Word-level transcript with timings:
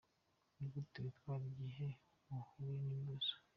Ni 0.57 0.65
gute 0.73 0.97
witwara 1.03 1.43
igihe 1.51 1.87
uhuye 2.35 2.75
n’ibibazo?. 2.81 3.33